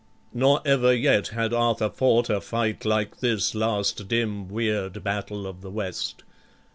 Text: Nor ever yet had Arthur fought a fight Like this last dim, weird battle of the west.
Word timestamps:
Nor 0.33 0.63
ever 0.65 0.95
yet 0.95 1.27
had 1.27 1.53
Arthur 1.53 1.91
fought 1.91 2.27
a 2.31 2.41
fight 2.41 2.85
Like 2.85 3.17
this 3.19 3.53
last 3.53 4.07
dim, 4.07 4.47
weird 4.49 5.03
battle 5.03 5.45
of 5.45 5.61
the 5.61 5.69
west. 5.69 6.23